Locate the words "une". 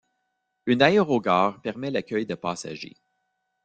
0.65-0.81